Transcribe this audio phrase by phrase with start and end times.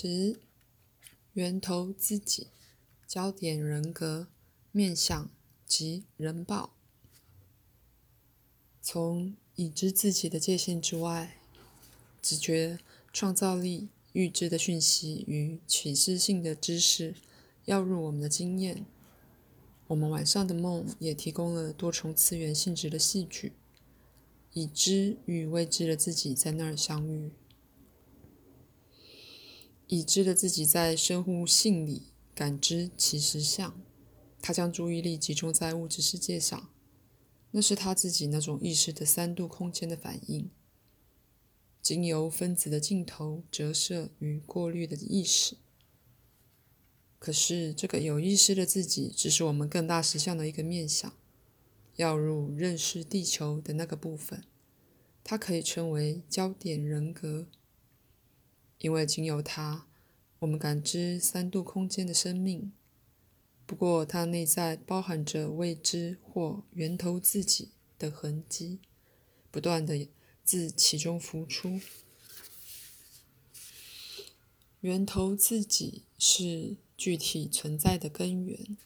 [0.00, 0.38] 十，
[1.32, 2.46] 源头自己，
[3.04, 4.28] 焦点人格
[4.70, 5.28] 面相
[5.66, 6.72] 及人报。
[8.80, 11.40] 从已知自己的界限之外，
[12.22, 12.78] 直觉、
[13.12, 17.16] 创造力、预知的讯息与启示性的知识，
[17.64, 18.86] 要入我们的经验。
[19.88, 23.52] 我们晚上的梦也提供了多重次元性质的戏剧，
[24.52, 27.32] 已知与未知的自己在那儿相遇。
[29.88, 33.80] 已知的自己在深呼性里感知其实相，
[34.40, 36.68] 他将注意力集中在物质世界上，
[37.52, 40.50] 那是他自己那种意识的三度空间的反应，
[41.80, 45.56] 经由分子的镜头折射与过滤的意识。
[47.18, 51.12] 可是，这个有意识的自己只是我们更大实相的一个面相，
[51.96, 54.44] 要入认识地球的那个部分，
[55.24, 57.48] 它可以称为焦点人格，
[58.78, 59.86] 因为经由它，
[60.40, 62.72] 我们感知三度空间的生命。
[63.66, 68.78] 不过，它内在包含着未知或源头自己的痕迹，
[69.50, 70.08] 不断的
[70.42, 71.80] 自其中浮出。
[74.80, 76.76] 源头自己是。
[76.98, 78.76] 具体存在的根源，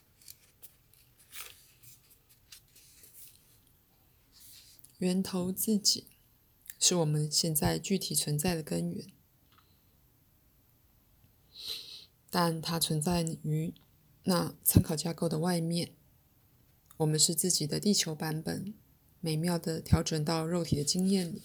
[4.99, 6.05] 源头自己
[6.77, 9.07] 是我们现在具体存在的根源，
[12.33, 13.71] 但它存在于
[14.23, 15.91] 那参考架构的外面。
[16.97, 18.73] 我们是自己的地球版本，
[19.19, 21.43] 美妙的调整到肉体的经验里。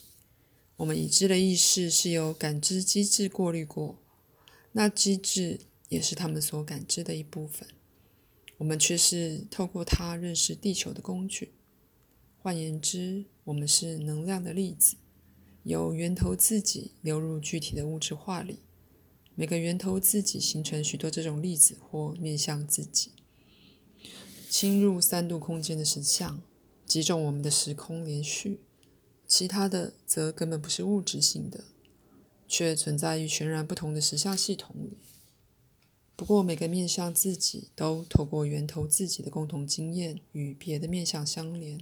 [0.76, 3.98] 我们已知的意识是由感知机制过滤过，
[4.72, 5.60] 那机制。
[5.90, 7.66] 也是他们所感知的一部分，
[8.58, 11.54] 我们却是透过它认识地球的工具。
[12.36, 14.96] 换言之，我们是能量的粒子，
[15.62, 18.58] 由源头自己流入具体的物质化里。
[19.40, 23.12] 每个源头自己形成许多这种粒子或面向自己，
[24.50, 26.42] 侵入三度空间的实相，
[26.84, 28.58] 击中我们的时空连续。
[29.28, 31.66] 其他的则根本不是物质性的，
[32.48, 34.98] 却存在于全然不同的实相系统里。
[36.16, 41.80] 不过，每个面向自己都透过源头自己的共同经验与别的面向相连，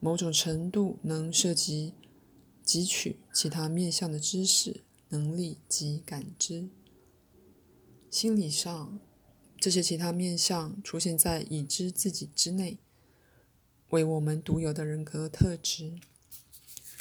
[0.00, 1.94] 某种程度能涉及
[2.62, 4.83] 汲取其他面向的知识、
[5.14, 6.68] 能力及感知。
[8.10, 8.98] 心理上，
[9.58, 12.78] 这些其他面相出现在已知自己之内，
[13.90, 16.00] 为我们独有的人格特质、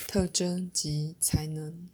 [0.08, 1.90] 特征及才能。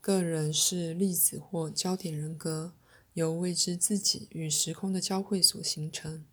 [0.00, 2.74] 个人是粒子或焦点人格，
[3.14, 6.24] 由未知自己与时空的交汇所形成。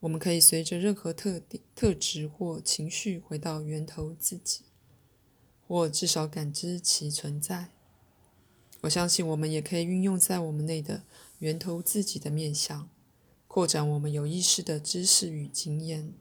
[0.00, 4.64] 我们可以随着任何特点、特质或情绪回到源头自己，
[5.70, 7.68] 或至少感知其存在。
[8.80, 11.04] 我相信我们也可以运用在我们内的
[11.38, 12.90] 源头自己的面向，
[13.46, 16.12] 扩展我们有意识的知识与经验。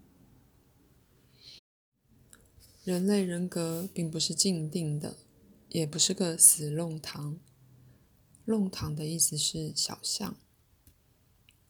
[2.84, 5.18] 人类人格并不是静定的。
[5.70, 7.40] 也不是个死弄堂，
[8.46, 10.36] 弄堂的意思是小巷。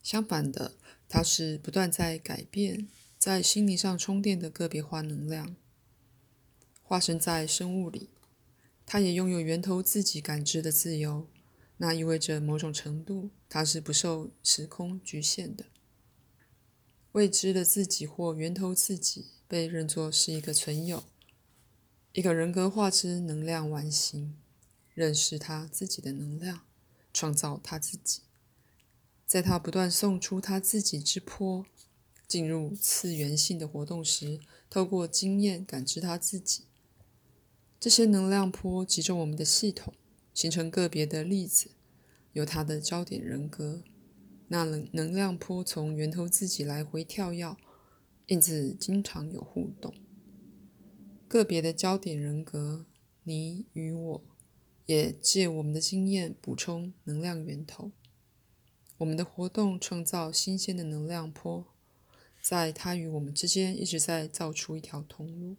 [0.04, 0.76] 相反的，
[1.08, 5.56] 它是不断在改变，在心理上充电的个别化能量，
[6.90, 8.10] 化身在生物里。
[8.84, 11.28] 它也拥有源头自己感知的自由，
[11.78, 15.66] 那意味着某种程度，它是不受时空局限的。
[17.12, 21.04] 未知的自己或源头自己被认作是一个存有。
[22.14, 24.36] 一个人格化之能量完形，
[24.96, 26.62] 认识他自己的能量，
[27.14, 28.22] 创造他自己，
[29.28, 31.64] 在他不断送出他自己之波，
[32.28, 36.64] 进入次元性的活动时，透过经验感知他自己。
[37.80, 39.94] 这些能量波集中我们的系统，
[40.34, 41.72] 形成个别的粒子，
[42.34, 43.84] 有它的焦点人格。
[44.50, 47.56] 那能能量波从源头自己来回跳跃，
[48.26, 49.94] 因此经常有互动。
[51.30, 52.86] 个别的焦点人格，
[53.24, 54.24] 你与我，
[54.86, 57.94] 也借我们的经验补充能量源头。
[58.98, 61.66] 我们的活动创造新鲜的能量波，
[62.42, 65.56] 在它与我们之间一直在造出一条通路。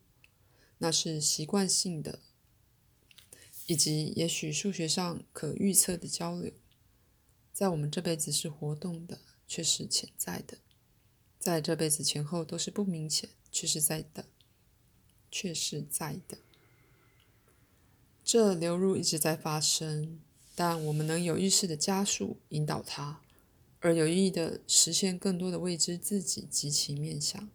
[0.81, 2.19] 那是习惯性的，
[3.67, 6.53] 以及也许数学上可预测的交流。
[7.53, 10.59] 在我们这辈子是活动的，却是潜在的；
[11.39, 14.27] 在这辈子前后都是不明显，却是在的。
[15.33, 16.39] 却是在的，
[18.25, 20.19] 这流入一直在发生，
[20.57, 23.23] 但我们能有意识的加速引导它，
[23.79, 27.49] 而有意义的实现更多的未知自己及其面向，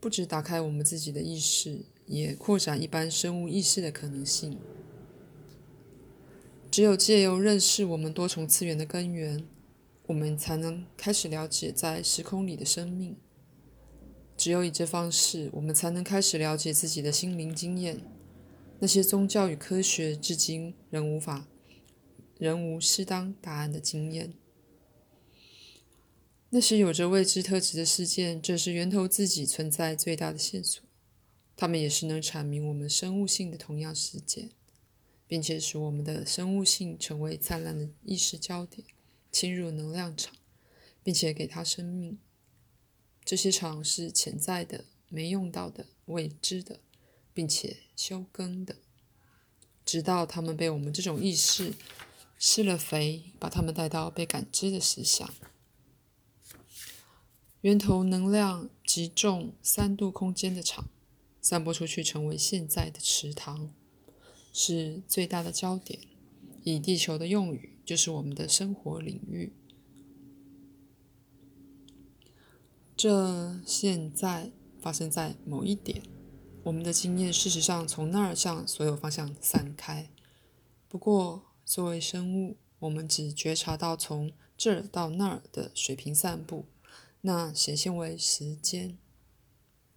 [0.00, 4.58] 不止打开我们自己的意识，也扩展一般生物意识的可能性。
[6.70, 9.46] 只有借由认识我们多重次元的根源，
[10.06, 13.16] 我们才能开始了解在时空里的生命。
[14.36, 18.00] 只有以这方式，我们才能开始了解自己的心灵经验。
[18.80, 21.46] 那些宗教与科学至今仍无法、
[22.38, 24.34] 仍无适当答案的经验。
[26.50, 30.83] 那些有着未知特质的事件，正是源头自己存在最大的线索。
[31.56, 34.50] 它们也是能阐明我们生物性的同样事件，
[35.26, 38.86] 并且使我们的生物性成为灿烂的意识焦点，
[39.30, 40.34] 侵入能量场，
[41.02, 42.18] 并且给它生命。
[43.24, 46.80] 这些场是潜在的、没用到的、未知的，
[47.32, 48.76] 并且休耕的，
[49.84, 51.72] 直到它们被我们这种意识
[52.38, 55.32] 施了肥，把它们带到被感知的实相。
[57.62, 60.90] 源头能量集中三度空间的场，
[61.44, 63.70] 散播出去成为现在的池塘，
[64.50, 66.00] 是最大的焦点。
[66.62, 69.52] 以地球的用语，就是我们的生活领域。
[72.96, 76.02] 这现在发生在某一点，
[76.62, 80.08] 我们的经验事实上从那儿向所有方向散开。
[80.88, 86.64] 不过，作为生物，我们只觉察到从这儿到那儿的水平散布。
[87.20, 88.96] 那显现为时间，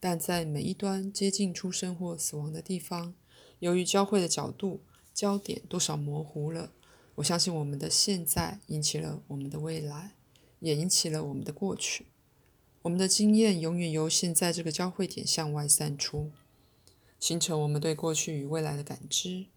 [0.09, 3.13] 但在每一端接近出生或死亡的地方，
[3.59, 4.80] 由于交汇的角度、
[5.13, 6.71] 焦点多少模糊了，
[7.15, 10.15] 我相信我们的现在引起了我们的未来，
[10.62, 12.06] 也引起了我们的过去。
[12.83, 16.31] 我们的经验永远由现在这个交汇点向外散出，
[17.19, 19.48] 形成我们对过去与未来的感知，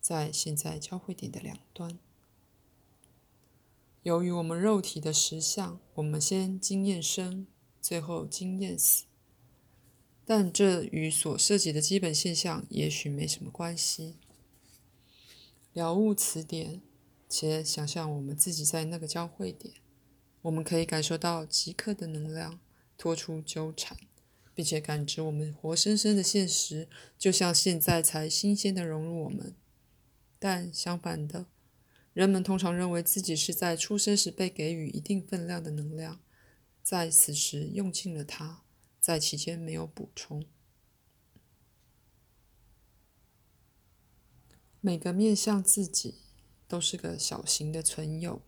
[0.00, 1.98] 在现在交汇点的两端。
[4.04, 7.48] 由于我们肉体的实相，我们先经验生，
[7.80, 9.07] 最后经验死。
[10.30, 14.16] 但这与所涉及的基本现象也许没什么关系。
[15.72, 16.82] 了悟此点，
[17.30, 19.76] 且想象我们自己在那个交汇点，
[20.42, 22.60] 我们可以感受到即刻的能量
[22.98, 23.96] 脱出纠缠，
[24.54, 29.54] 并且感知我们活生生的现实，就像现在才新鲜的融入我们。
[30.38, 31.46] 但相反的。
[32.12, 36.20] 人们通常认为自己是在出生时被给予一定分量的能量，
[36.82, 38.64] 在此时用尽了它，
[39.08, 40.44] 在期间没有补充。
[44.82, 46.16] 每个面向自己
[46.68, 48.42] 都是个小型的存有，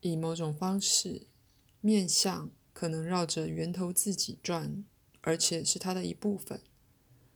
[0.00, 1.28] 以某种方式，
[1.80, 4.84] 面向可能绕着源头自己转，
[5.20, 6.60] 而且是它的一部分。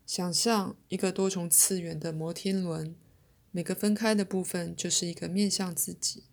[0.05, 2.97] 想象一个多重次元的摩天轮，
[3.53, 6.25] 每个分开的部分就是一个面向自己。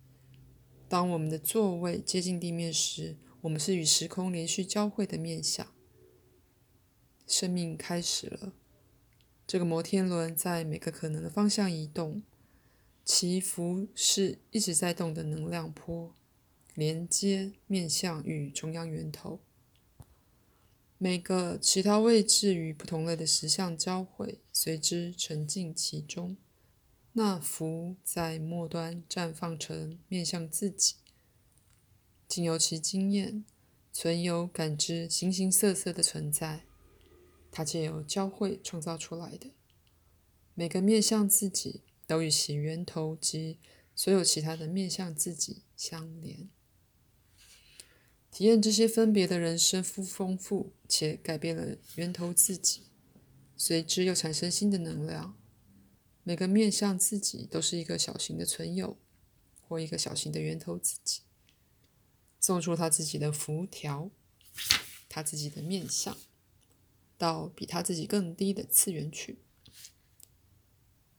[0.87, 5.73] 当我们的座位接近地面时，我们是与时空连续交汇的面向。
[7.27, 8.53] 生命开始了。
[9.47, 12.23] 这个摩天轮在每个可能的方向移动，
[13.03, 16.13] 其浮是一直在动的能量波，
[16.73, 19.39] 连接面向与中央源头。
[20.97, 26.37] 每个其他位置与不同类的实相交汇，随之沉浸其中。
[27.17, 30.95] 那福在末端绽放成面向自己，
[32.27, 33.45] 经由其经验
[33.93, 36.65] 存有感知形形色色的存在，
[37.49, 39.53] 它借由交汇创造出来的。
[40.53, 43.59] 每个面向自己都与其源头及
[43.95, 46.49] 所有其他的面向自己相连。
[48.29, 52.87] 体验这些分别的人生，富丰富且改变了源头自己，
[53.55, 55.37] 随之又产生新的能量。
[56.27, 58.97] 每个面向自己都是一个小型的存有，
[59.67, 61.21] 或一个小型的源头自己，
[62.39, 64.09] 送出他自己的符条，
[65.07, 66.17] 他自己的面相，
[67.15, 69.37] 到比他自己更低的次元去。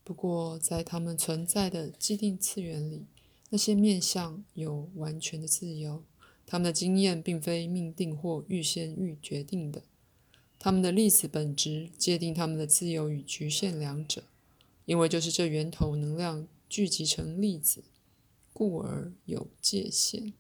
[0.03, 3.07] 不过，在他们存在的既定次元里，
[3.51, 6.03] 那些面相有完全的自由。
[6.45, 9.85] 他们的经验并非命定或预先预决定的，
[10.59, 14.25] 他们的粒子本质界定他们的自由与局限两者，
[14.87, 17.85] 因为就是这源头能量聚集成粒子，
[18.55, 20.33] 故而有界限，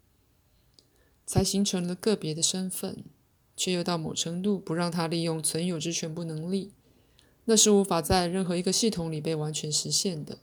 [1.26, 3.04] 才形成了个别的身份，
[3.54, 6.72] 却又到某程度不让他利用存有之全部能力，
[7.44, 10.38] 那是无法在任何一个系统里被完全实现的。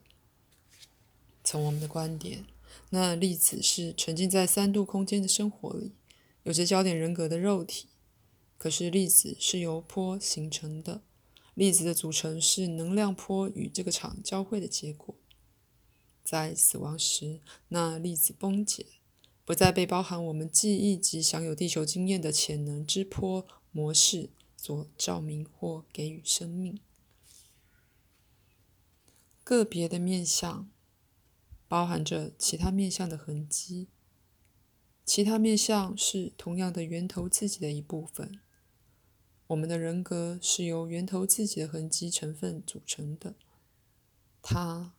[1.44, 2.46] 从我们的观点。
[2.90, 5.94] 那粒子是沉浸在三度空间的生活里，
[6.44, 7.88] 有着焦点人格的肉体。
[8.60, 11.02] 可是粒子是由波形成的，
[11.54, 15.16] 粒子的组成是能量波与这个场交汇的结果。
[16.24, 18.86] 在死亡时，那粒子崩解，
[19.44, 26.80] 不再被包含我们记忆及享有地球经验的潜能之波模式所照明或给予生命。
[29.44, 30.70] 个别的面相
[31.68, 33.90] 包含着其他面相的痕迹，
[35.04, 38.40] 其他面相是同样的源头自己的一部分。
[39.48, 43.36] 我们的人格是由源头自己的痕迹成分组成的，
[44.42, 44.94] 它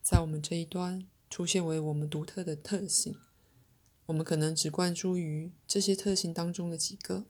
[0.00, 3.16] 在我们这一端出现为我们独特的特性。
[4.06, 7.26] 我们可能只关注于这些特性当中的几个，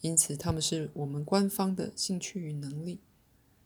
[0.00, 3.00] 因此它们是我们官方的兴趣与能力。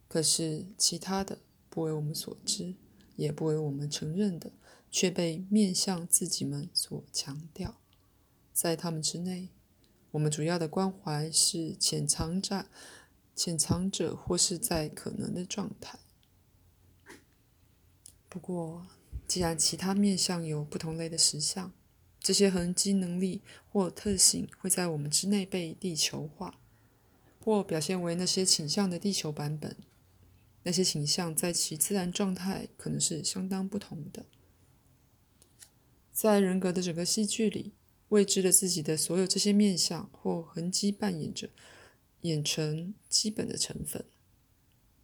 [0.09, 2.75] 可是其他的不为我们所知，
[3.15, 4.53] 也不为我们承认的，
[4.91, 7.81] 却被面向自己们所强调。
[8.53, 9.51] 在他们之内，
[10.12, 12.67] 我们主要的关怀是潜藏在
[13.37, 15.99] 潜藏者或是在可能的状态。
[18.29, 18.87] 不过，
[19.26, 21.73] 既然其他面向有不同类的实相，
[22.21, 26.61] 这些痕迹、能力或特性会在我们之内被地球化，
[27.43, 29.76] 或表现为那些倾向的地球版本。
[30.62, 34.26] 那些倾向在其自然状态可能是相当不同的。
[36.12, 37.73] 在人格的整个戏剧里，
[38.11, 41.50] 未知的自己的所有这些面相或痕迹扮演着
[42.21, 44.05] 演成基本的成分。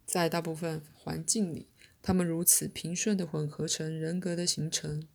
[0.05, 1.67] 在大部分环境里，
[2.01, 5.05] 它们如此平顺地混合成人格的形成。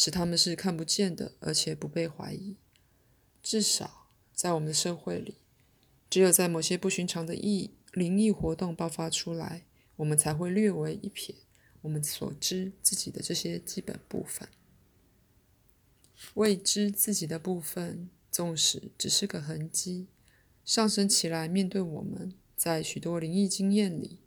[0.00, 2.54] 使他们是看不见的，而且不被怀疑。
[3.42, 5.38] 至少在我们的社会里，
[6.08, 11.34] 只有在某些不寻常的异灵异活动爆发出来，我们才会略为一瞥
[11.80, 14.48] 我们所知自己的这些基本部分。
[16.34, 20.08] 未知自己的部分，纵使只是个痕迹，
[20.64, 24.18] 上升起来面对我们，在许多灵异经验里，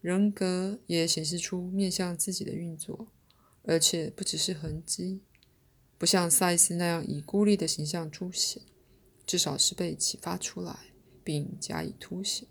[0.00, 3.08] 人格也显示出面向自己的运作。
[3.66, 5.22] 而且不只是痕迹，
[5.96, 8.60] 不像赛斯那样以孤立的形象出现，
[9.24, 10.78] 至少是被启发出来
[11.24, 12.46] 并加以凸显。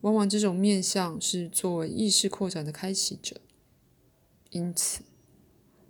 [0.00, 3.42] 往往这种面相是作为意识扩展的开启者，
[4.48, 5.02] 因此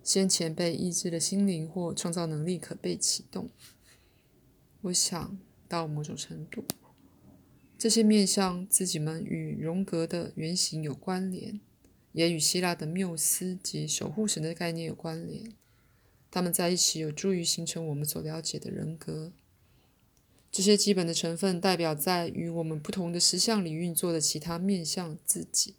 [0.06, 3.50] 先前被抑制的心灵或创造能力可被启动。
[4.82, 5.36] 我想
[5.66, 6.64] 到某种程度，
[7.76, 11.58] 这些面向自己们与荣格的原型有关联。
[12.12, 15.52] 也与希腊的缪斯及守护神的概念有关联，
[16.30, 19.32] 他们在一起有助于形成我们所了解的人格。
[20.50, 25.74] 这些基本的成分代表在与我们不同的实相里运作的其他面向自己，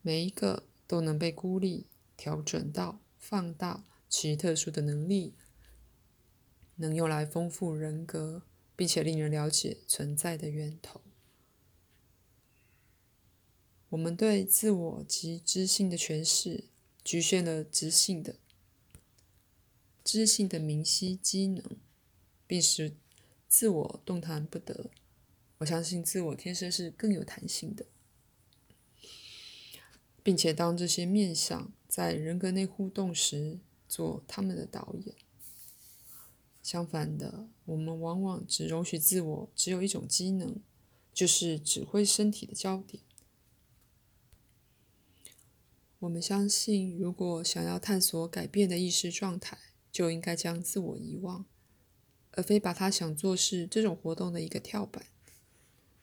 [0.00, 1.86] 每一个都能被孤立、
[2.20, 5.32] 调整到放大其特殊的能力，
[6.76, 8.42] 能用来丰富人格，
[8.76, 11.00] 并且令人了解存在的源头。
[13.88, 16.64] 我们对自我及知性的诠释
[17.02, 18.36] 局限了知性的
[20.04, 21.64] 知性的明晰机能，
[22.46, 22.98] 并使
[23.48, 24.90] 自我动弹不得。
[25.60, 27.86] 我相信自我天生是更有弹性的，
[30.22, 35.16] 并且当这些面相在人格内互动时，做他们的导演。
[36.62, 40.60] 相反的，我们往往只容许自我只有一种机能，
[41.12, 43.02] 就是指挥身体的焦点。
[45.98, 49.58] 我们相信，如果想要探索改变的意识状态，
[49.90, 51.44] 就应该将自我遗忘，
[52.30, 55.06] 而非把它想做是这种活动的一个跳板。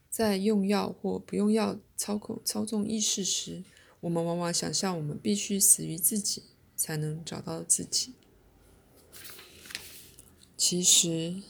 [0.09, 3.63] 在用药或不用药操控操纵意识时，
[4.01, 6.43] 我们往往想象我们必须死于自己
[6.75, 8.13] 才能找到自己。
[10.55, 11.41] 其实，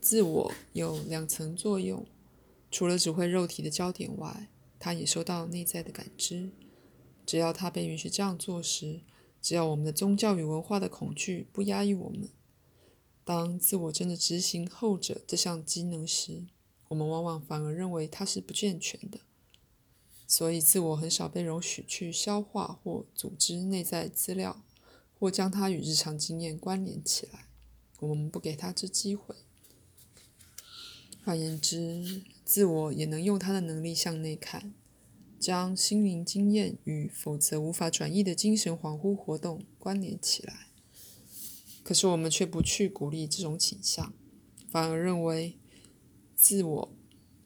[0.00, 2.06] 自我有两层作用，
[2.70, 6.50] 除了指挥肉体的焦点外，它也受到内在的感知。
[7.24, 9.00] 只要它被允许这样做时，
[9.40, 12.28] 只要我们的宗教与文化的恐惧不压抑我们，
[13.24, 16.44] 当自我真的执行后者这项机能时，
[16.88, 19.20] 我们往往反而认为它是不健全的。
[20.34, 24.64] 所以，自我很少被容许去消化或组织内在资料，
[25.18, 27.48] 或将它与日常经验关联起来。
[28.00, 29.36] 我们不给他这机会。
[31.22, 34.72] 换言之，自我也能用他的能力向内看。
[35.38, 40.68] 将心灵经验与否则无法转移的精神恍惚活动关联起来，
[41.82, 44.14] 可是我们却不去鼓励这种倾向，
[44.70, 45.58] 反而认为
[46.34, 46.92] 自我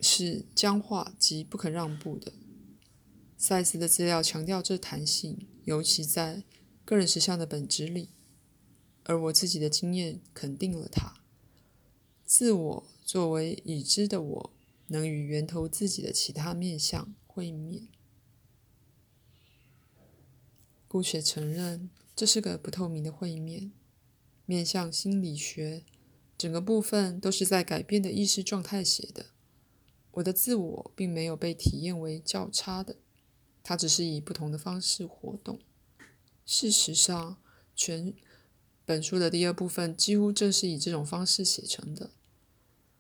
[0.01, 2.33] 是僵化及不肯让步的。
[3.37, 6.45] 赛斯的资料强调这弹性，尤其在
[6.85, 8.11] 个人实相的本质里，
[9.05, 11.15] 而我自己的经验肯定了它。
[12.25, 14.53] 自我作为已知的我，
[14.89, 17.15] 能与源头自己的其他面相。
[17.37, 17.89] 会面，
[20.89, 23.73] 姑且承认这是个不透明的会面。
[24.47, 25.85] 面向心理学，
[26.39, 29.27] 整个部分都是在改变的意识状态写的。
[30.13, 32.97] 我的自我并没有被体验为较差的，
[33.69, 35.59] 它只是以不同的方式活动。
[36.45, 37.37] 事实上，
[37.75, 38.15] 全
[38.85, 42.13] 本书的第二部分几乎正是以这种方式写成的。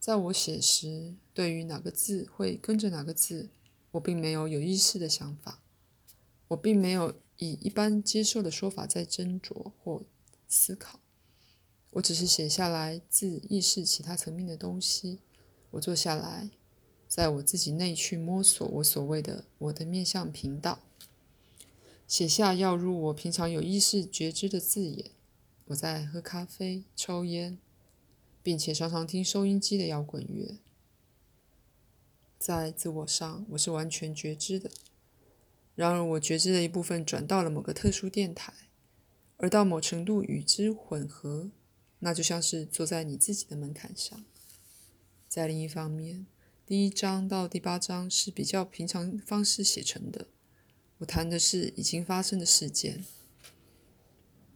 [0.00, 3.50] 在我写时，对于哪个字会跟着哪个字，
[3.92, 5.62] 我并没有有意识的想法。
[6.48, 10.02] 我并没有以一般接受的说法在斟酌或
[10.48, 10.98] 思考。
[11.90, 15.20] 我只是写下来自意识其他层面的东西。
[15.70, 16.50] 我坐下来。
[17.08, 20.80] 在我自己内去摸索我所谓的我的面向频道，
[22.06, 25.10] 写下要入我平常有意识觉知的字眼。
[25.66, 27.58] 我在喝咖啡、抽烟，
[28.42, 30.58] 并且常常听收音机的摇滚乐。
[32.38, 34.70] 在自我上，我是完全觉知的。
[35.74, 38.52] 然而，我觉知的一部分转到了某个特殊电台，
[39.38, 41.50] 而到某程度与之混合，
[41.98, 44.24] 那就像是坐在你自己的门槛上。
[45.26, 46.26] 在另一方面，
[46.66, 50.26] 第一章到第八章是比较平常方式写成的。
[50.98, 53.04] 我谈的是已经发生的事件，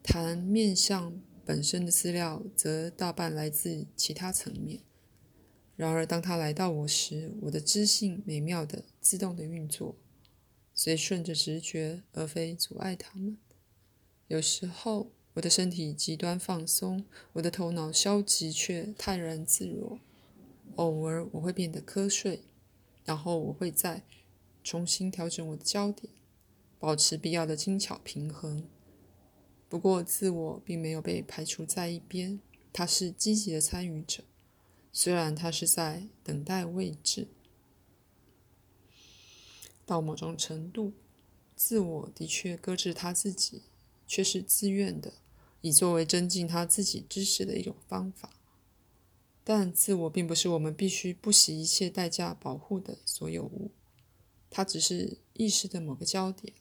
[0.03, 4.81] 谈面相本身的资料则大半来自其他层面。
[5.77, 9.95] 然而，当他来到我时，我的知性美妙的自动的运作，
[10.75, 13.39] 随顺着直觉而非阻碍他们。
[14.27, 20.01] 有时候，我的身体极端放松，我的头脑消极却泰然自若。
[20.77, 22.45] 偶尔我会变得瞌睡，
[23.05, 24.05] 然后我会再
[24.63, 26.13] 重新调整我的焦点，
[26.79, 28.69] 保持必要的精巧平衡。
[29.69, 32.41] 不过，自我并没有被排除在一边，
[32.73, 34.25] 他是积极的参与者，
[34.93, 37.29] 虽然他是在等待位置。
[39.87, 40.93] 到某种程度，
[41.55, 43.63] 自我的确搁置他自己，
[44.07, 45.15] 却是自愿的，
[45.61, 48.40] 以作为增进他自己知识的一种方法。
[49.53, 53.73] 但自我并不是我们必须不惜一切代价保护的所有物，
[54.49, 56.55] 它只是意识的某个焦点，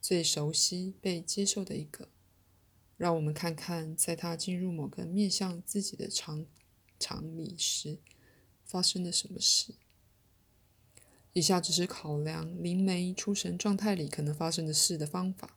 [0.00, 2.08] 最熟悉、被接受的一个。
[2.96, 6.44] 让我们看看，在它进入某个面向自己的场
[6.98, 7.98] 场里时，
[8.64, 9.74] 发生了什么事。
[11.34, 15.54] 以下只是考量灵媒出神状态里可能发生的事的方法，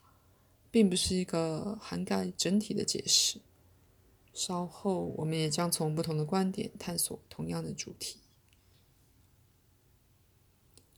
[0.70, 3.42] 并不是一个涵盖整体的解释。
[4.38, 8.20] 稍后，我们也将从不同的观点探索同样的主题。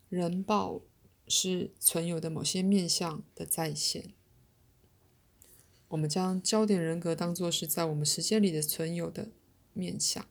[0.09, 0.81] 人报
[1.25, 4.13] 是存有的某些面相的再现。
[5.87, 9.31] 我们将焦点人格当作是在我们时间里的存有的
[9.71, 10.27] 面相，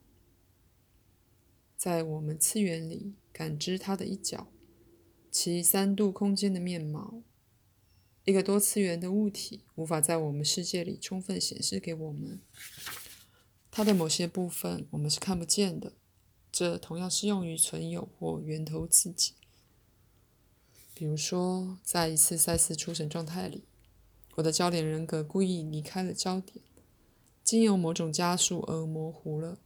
[1.75, 4.51] 在我们次元里感知它的一角，
[5.31, 7.23] 其三度空间的面貌。
[8.29, 12.39] 一个多次元的物体无法在我们世界里充分显示给我们。
[13.71, 15.93] 它的某些部分我们是看不见的，
[16.51, 19.33] 这同样适用于存有或源头自己。
[20.93, 23.63] 比如说，在一次赛斯出神状态里，
[24.35, 26.63] 我的焦点人格故意离开了焦点，
[27.43, 29.57] 经由某种加速而模糊了，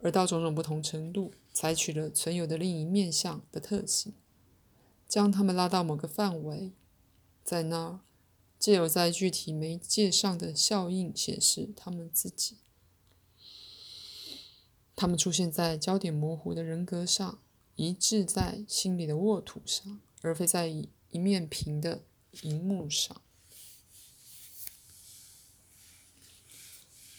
[0.00, 4.12] 而到种种不同程度采取了存有的另一面相的特性，
[5.08, 6.72] 将它们拉到某个范围，
[7.42, 8.00] 在那儿
[8.60, 12.58] 借由在具体媒介上的效应显示他们自己。
[14.94, 17.40] 他们出现在焦点模糊的人格上，
[17.76, 22.02] 移置在心里的沃土上，而非在一面平的
[22.42, 23.22] 荧幕上。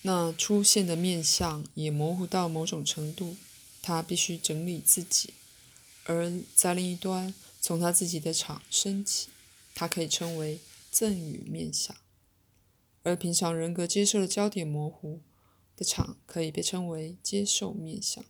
[0.03, 3.35] 那出现的面相也模糊到某种程度，
[3.81, 5.33] 他必须整理自己，
[6.05, 9.29] 而在另一端，从他自己的场升起，
[9.73, 10.59] 它可以称为
[10.91, 11.97] 赠与面相，
[13.01, 15.21] 而平常人格接受的焦点模糊。
[15.73, 18.23] 的场可以被称为接受面相，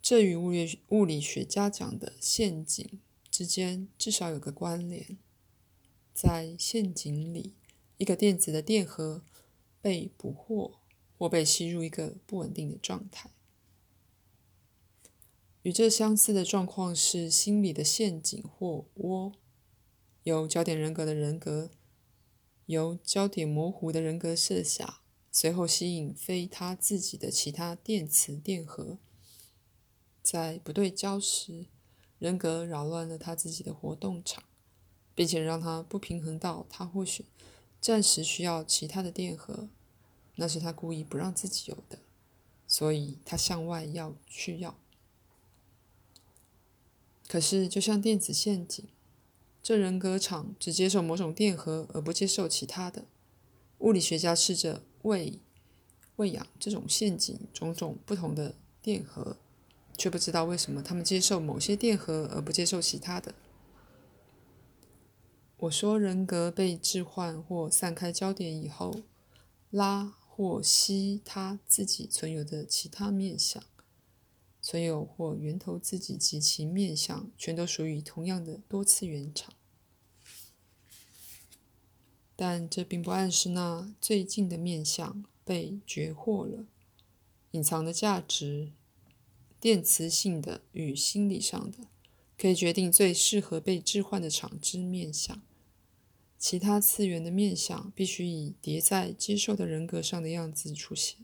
[0.00, 5.18] 这与物理物理学家讲的陷阱之间至少有个关联。
[6.14, 7.54] 在陷阱里，
[7.96, 9.24] 一个电子的电荷
[9.80, 10.78] 被捕获
[11.18, 13.32] 或被吸入一个不稳定的状态。
[15.62, 19.32] 与这相似的状况是心理的陷阱或窝，
[20.22, 21.70] 由焦点人格的人格。
[22.66, 25.00] 由焦点模糊的人格设下，
[25.32, 28.96] 随后吸引非他自己的其他电磁电荷，
[30.22, 31.66] 在不对焦时，
[32.20, 34.44] 人格扰乱了他自己的活动场，
[35.16, 37.24] 并且让他不平衡到他或许
[37.80, 39.68] 暂时需要其他的电荷，
[40.36, 41.98] 那是他故意不让自己有的，
[42.68, 44.78] 所以他向外要去要。
[47.26, 48.86] 可是，就像电子陷阱。
[49.62, 53.04] 这人格场只接受某种电荷，而不接受其他的。
[53.78, 55.40] 物理学家试着喂
[56.16, 59.36] 喂养这种陷阱种种不同的电荷，
[59.96, 63.34] 却不知道为什么他们接受某些电荷而不接受其他的。
[65.58, 69.02] 我说，人格被置换或散开焦点以后，
[69.68, 73.62] 拉或吸他自己存有的其他面相，
[74.60, 79.54] 所有或源头自己及其面相，全都属于同样的多次元场。
[82.36, 86.64] 但这并不暗示那最近的面相被绝获了，
[87.50, 88.72] 隐藏的价值，
[89.60, 91.78] 电磁性的与心理上的，
[92.38, 95.42] 可以决定最适合被置换的场之面相。
[96.38, 101.18] 其他次元的面相必须以叠在接受的人格上的样子出现，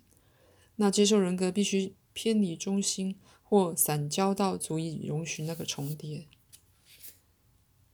[0.74, 6.28] 那接受人格必须偏离中心或散焦到足以容许那个重叠。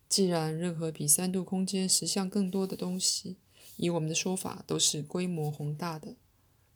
[0.09, 3.39] 既然任何比三度空间实像更多的东西，
[3.77, 6.15] 以我们的说法都是规模宏大的，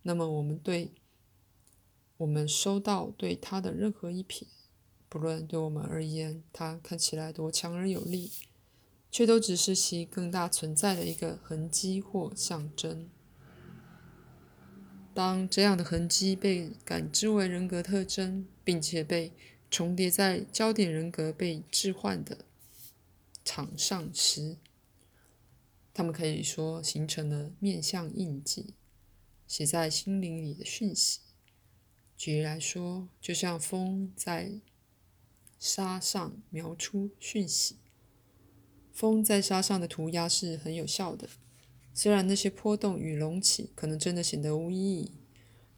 [0.03, 0.91] 那么我们对
[2.17, 4.43] 我们收到对它的任何一瞥，
[5.09, 8.33] 不论对我们而言它看起来多强而有力。
[9.09, 13.09] 却都只是其更大存在的一个痕迹或象征。
[15.17, 19.33] 当这样的痕迹被感知为人格特征，并且被
[19.71, 22.45] 重叠在焦点人格被置换的
[23.43, 24.59] 场上时，
[25.95, 28.75] 他们可以说形成了面相印记，
[29.47, 31.21] 写在心灵里的讯息。
[32.15, 34.61] 举例来说，就像风在
[35.59, 37.77] 沙上描出讯息。
[38.93, 41.27] 风在沙上的涂鸦是很有效的，
[41.99, 45.13] 虽然那些波动与隆起可能真的显得无意义，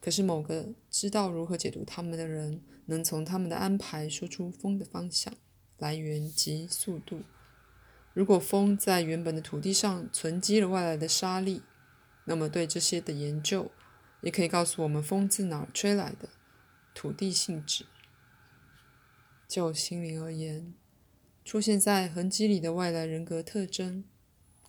[0.01, 5.33] 可是某个知道如何解读他们的人，能从他们的安排说出风的方向、
[5.77, 7.21] 来源及速度。
[8.13, 11.61] 如果风在原本的土地上存积了外来的沙粒，
[12.25, 13.71] 那么对这些的研究
[14.19, 16.27] 也可以告诉我们风自哪儿吹来的
[16.93, 17.85] 土地性质。
[19.47, 20.73] 就心灵而言。
[21.45, 24.03] 出现在痕迹里的外来人格特征，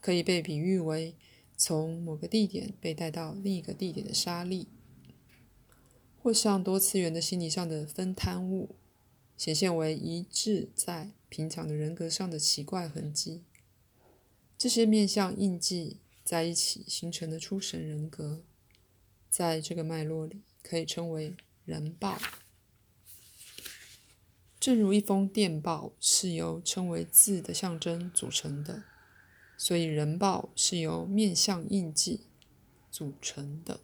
[0.00, 1.16] 可以被比喻为
[1.62, 4.66] 从某个地点被带到另一个地点的沙粒，
[6.22, 8.76] 或像多次元的心理上的分摊物，
[9.36, 13.42] 显现为一致在平常的人格上的奇怪痕迹。
[14.56, 18.42] 这些面相印记在一起形成的出神人格，
[19.28, 22.18] 在这个脉络里可以称为人报。
[24.58, 28.84] 正如一封电报是由称为字的象征组成的，
[29.60, 32.20] 所以人报是由面相印记
[32.90, 33.80] 组成的。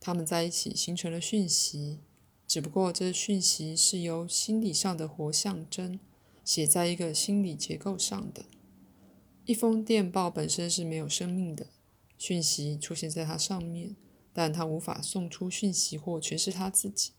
[0.00, 2.00] 它们在一起形成了讯息，
[2.44, 6.00] 只不过这讯息是由心理上的活象征
[6.44, 8.46] 写在一个心理结构上的。
[9.44, 11.68] 一封电报本身是没有生命的，
[12.18, 13.94] 讯息出现在它上面，
[14.32, 17.12] 但它无法送出讯息或诠释它自己。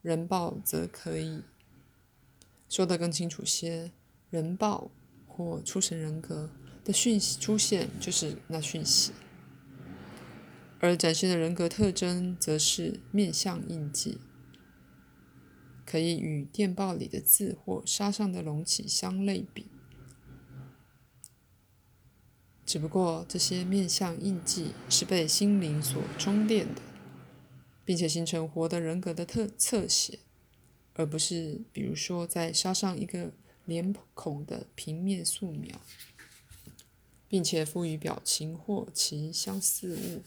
[0.00, 1.42] 人报则可以
[2.70, 3.92] 说得更清楚些，
[4.30, 4.90] 人报
[5.38, 6.50] 或出神人格
[6.84, 9.12] 的讯息出现就是那讯息，
[10.80, 14.18] 而展现的人格特征则是面相印记，
[15.86, 19.68] 可以与电报里的字或沙上的隆起相类比。
[22.66, 26.82] 只不过这些面相印记是被心灵所充电的。
[27.84, 30.18] 并且形成活的人格的特侧写，
[30.92, 33.32] 而不是比如说在沙上一个
[33.68, 35.78] 脸孔的平面素描，
[37.28, 40.22] 并且赋予表情或其相似物。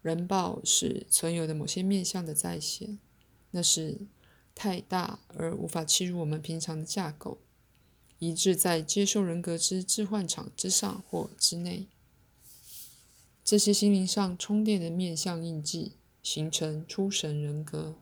[0.00, 2.98] 人报是存有的某些面相的再现，
[3.50, 3.98] 那是
[4.54, 7.38] 太大而无法侵入我们平常的架构，
[8.18, 11.86] 以致在接受人格之置换场之上或之内。
[13.44, 15.92] 这些心灵上充电的面相印记。
[16.26, 17.94] 形成出神人格。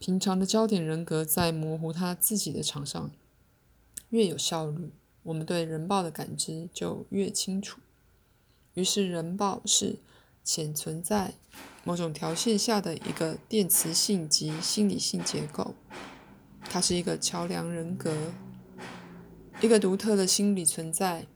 [0.00, 3.10] 平常的焦点人格在模糊他自己的场上
[4.08, 7.82] 越有效率，我们对人报的感知就越清楚。
[8.72, 9.98] 于是，人报是
[10.42, 11.34] 潜存在
[11.84, 15.74] 某种条线下的一个电磁性及心理性结构，
[16.62, 18.32] 它是一个桥梁人格，
[19.60, 21.26] 一个独特的心理存在，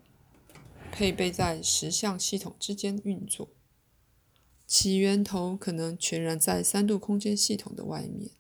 [0.91, 3.51] 配备在实相系统之间运作。
[4.67, 8.31] 其源头可能全然在三度空间系统的外面，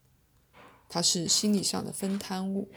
[0.94, 2.70] 它是心理上的分摊物，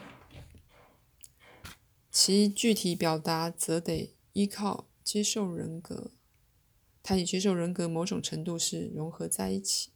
[2.10, 6.10] 其具体表达则得依靠接受人格，
[7.04, 9.92] 它与接受人格某种程度是融合在一起。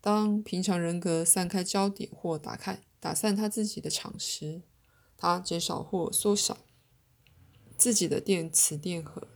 [0.00, 4.62] 当平常人格散开焦点或打开打散他自己的场时，
[5.16, 6.58] 它减少或缩小
[7.78, 9.28] 自己的电磁电荷。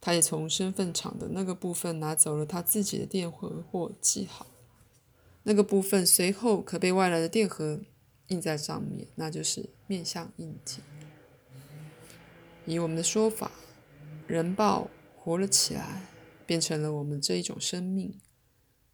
[0.00, 4.48] 他也从身份场的那个部分拿走了他自己的电荷或记号。
[5.42, 7.80] 那个部分随后可被外来的电荷
[8.28, 10.80] 印在上面，那就是面相印记。
[12.66, 13.50] 以我们的说法，
[14.26, 16.06] 人报活了起来，
[16.46, 18.20] 变成了我们这一种生命，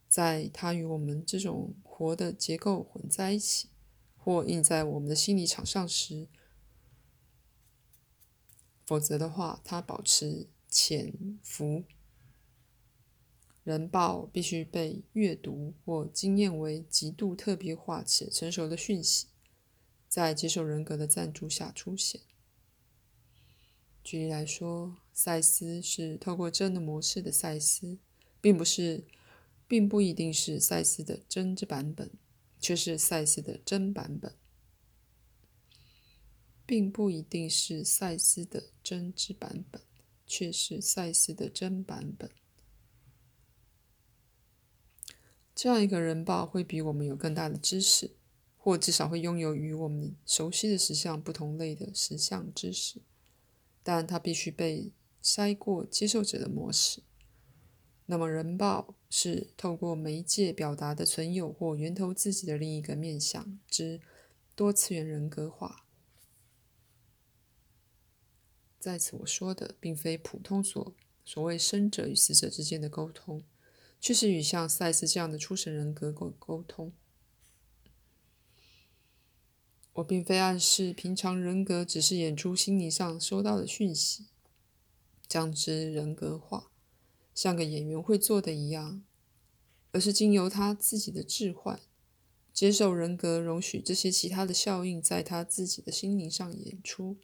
[0.08, 3.68] 在它与我们这种活的结构混在一起，
[4.16, 6.28] 或印在我们的心理场上时，
[8.86, 11.84] 否则的话，它保持潜伏。
[13.66, 19.26] 人报必须被阅读或经验为极度特别化且成熟的讯息，
[20.08, 22.20] 在接受人格的赞助下出现。
[24.04, 27.98] 举例来说，赛斯是透过真的模式的赛斯，
[28.40, 29.02] 并不是，
[29.66, 32.12] 并不一定是赛斯的真之版本，
[32.60, 34.32] 却是赛斯的真版本，
[36.64, 39.82] 并不一定是赛斯的真之版本，
[40.24, 42.30] 却是赛斯的真版本。
[45.56, 48.10] 这样一个人报会比我们有更大的知识，
[48.58, 53.00] 或至少会拥有与我们熟悉的实相不同类的实相知识，
[53.82, 54.92] 但它必须被
[55.22, 57.02] 筛过接受者的模式。
[58.04, 64.02] 那么，人报是透过媒介表达的存有或源头自己的另一个面向之
[64.54, 65.86] 多次元人格化。
[68.78, 73.42] 在此，我说的并非普通所所谓生者与死者之间的沟通。
[74.06, 76.92] 却是与像赛斯这样的出神人格沟沟通。
[79.94, 84.26] 我并非暗示平常人格只是演出心理上收到的讯息，
[85.26, 86.70] 将之人格化，
[87.34, 89.02] 像个演员会做的一样，
[89.90, 91.80] 而是经由他自己的置换，
[92.52, 97.16] 接受人格容许这些其他的效应在他自己的心灵上演出，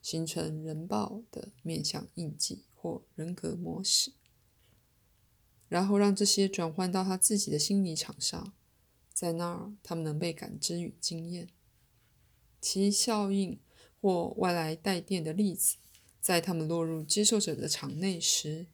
[0.00, 4.12] 形成人报的面向印记或人格模式。
[5.72, 8.52] 然后让这些转换到他自己的心理场上，
[9.14, 11.48] 在那儿，他们能被感知与经验。
[12.60, 13.58] 其效应
[13.98, 15.76] 或外来带电的粒子，
[16.20, 18.66] 在他们落入接受者的场内时，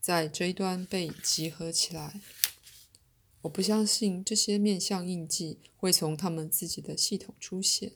[0.00, 2.22] 在这一端被集合起来。
[3.42, 7.92] 我不相信这些面相印记会从他们自己的系统出现，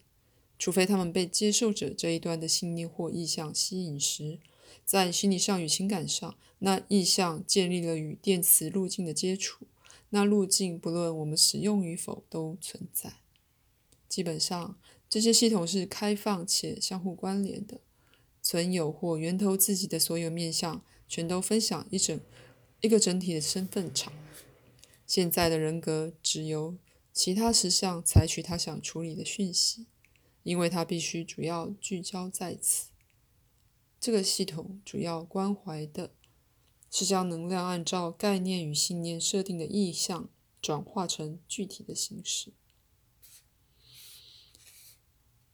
[0.59, 4.39] 除非他们被接受者这一端的信念或意向吸引时。
[4.85, 9.67] 在心理上与情感上，那意向建立了与电磁路径的接触。
[10.11, 13.15] 那路径不论我们使用与否都存在。
[14.09, 17.81] 基本上，这些系统是开放且相互关联的。
[18.41, 22.21] 存有或源头自己的所有面向，全都分享一整
[22.83, 24.13] 一个整体的身份场。
[25.07, 26.77] 现在的人格只由
[27.13, 29.87] 其他实相采取他想处理的讯息，
[30.43, 32.89] 因为他必须主要聚焦在此。
[34.05, 36.11] 这个系统主要关怀的
[36.91, 40.29] 是将能量按照概念与信念设定的意向
[40.61, 42.53] 转化成具体的形式。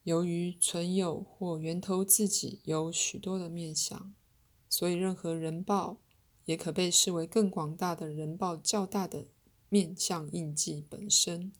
[0.03, 4.13] 由于存有或源头自己有许多的面相，
[4.69, 5.99] 所以任何人报
[6.45, 9.29] 也可被视为更广大的人报较大的
[9.69, 11.53] 面相印记本身。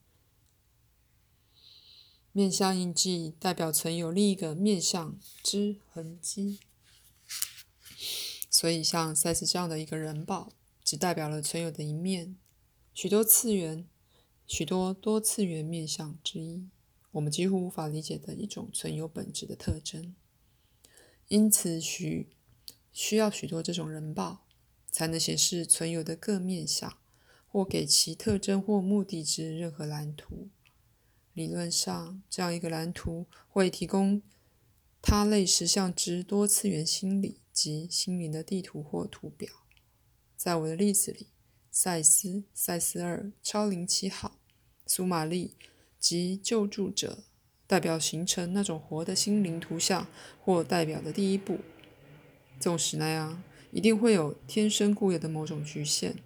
[2.33, 6.59] 面相印记代表存有另一个面相之痕迹。
[8.61, 10.53] 所以，像赛斯这样的一个人报，
[10.85, 12.37] 只代表了存有的一面，
[12.93, 13.89] 许多次元、
[14.47, 16.69] 许多多次元面相之一，
[17.13, 20.15] 我们几乎无法理解的一种存有本质的特征。
[21.29, 22.29] 因此，需
[22.93, 24.45] 需要许多这种人报，
[24.91, 26.99] 才能显示存有的各面相，
[27.49, 30.51] 或给其特征或目的之任何蓝图。
[31.33, 34.21] 理论上，这样一个蓝图会提供
[35.01, 37.40] 他类实相之多次元心理。
[37.53, 39.49] 及心灵的地图或图表，
[40.37, 41.27] 在我的例子里，
[41.71, 44.39] 赛斯、赛斯二、超灵七号、
[44.87, 45.55] 苏玛丽
[45.99, 47.25] 及救助者
[47.67, 50.07] 代表形成那种活的心灵图像
[50.43, 51.59] 或代表的第一步。
[52.59, 56.17] 纵使那样，一定会有天生固有的某种局限，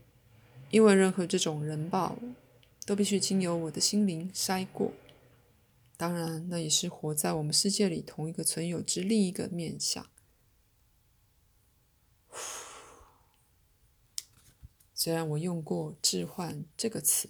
[0.71, 2.19] 因为任何这种人报
[2.87, 4.93] 都必须经由我的心灵筛过。
[5.97, 10.07] 当然，那也是活在我们世界里同一个存有之另一个面相。
[14.95, 17.29] 虽然我用过“置换”这个词，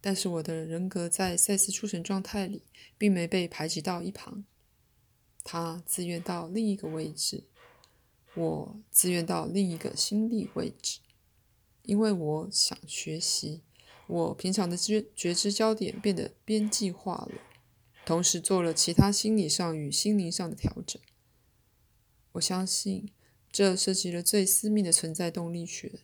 [0.00, 2.62] 但是我的人格在赛斯出神状态里，
[2.98, 4.44] 并没被排挤到一旁。
[5.42, 7.44] 他自愿到另一个位置，
[8.34, 11.00] 我自愿到另一个心力位置，
[11.82, 13.62] 因为我想学习。
[14.06, 17.40] 我平常的觉觉知焦点变得边际化了，
[18.04, 21.00] 同时做了其他心理上与心灵上的调整。
[22.32, 23.10] 我相信。
[23.54, 26.00] 这涉及了最私密的存在动力学。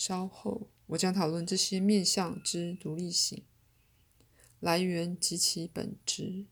[0.00, 3.44] 稍后我将讨论这些面向之独立性、
[4.58, 6.46] 来源及其本质，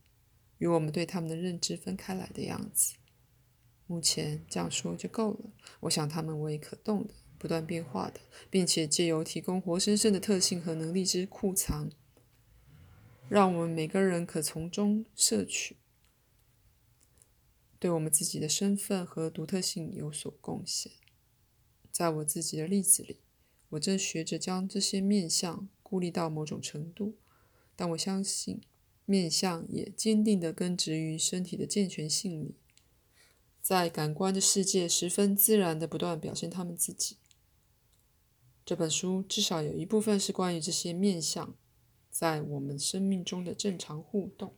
[0.59, 2.97] 与我们对他们的认知分开来的样子。
[3.87, 5.51] 目前这样说就够了。
[5.81, 11.91] 我想它们为可动的、不断变化的，并且借由提供活生生的特性和能力之库藏，
[13.31, 15.79] 让我们每个人可从中摄取，
[17.79, 20.93] 对我们自己的身份和独特性有所贡献。
[21.91, 23.23] 在我自己的例子里，
[23.71, 27.17] 我正学着将这些面相孤立到某种程度，
[27.77, 28.61] 但我相信
[29.05, 32.57] 面相也坚定地根植于身体的健全性里。
[33.61, 37.19] 在感官的世界，十分自然的不断表现他们自己。
[38.65, 41.55] 这本书至少有一部分是关于这些面相
[42.11, 44.55] 在我们生命中的正常互动，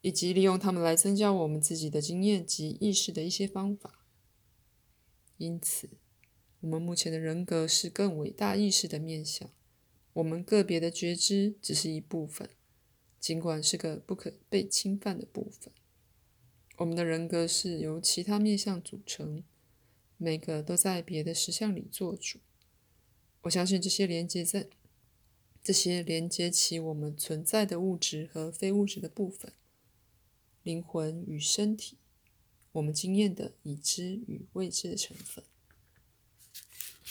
[0.00, 4.06] 以及利用它们来增加我们自己的经验及意识的一些方法。
[5.36, 5.90] 因此，
[6.60, 9.50] 我们目前的人格是更伟大意识的面相，
[10.14, 12.48] 我们个别的觉知只是一部分，
[13.20, 15.72] 尽管是个不可被侵犯的部分。
[16.78, 19.44] 我们的人格是由其他面相组成，
[20.16, 22.38] 每个都在别的实相里做主。
[23.42, 24.68] 我相信这些连接在
[25.62, 29.52] 这些连接起我们存在的物质和非物质的部分，
[30.62, 31.98] 灵魂与身体，
[32.72, 35.44] 我们经验的已知与未知的成分。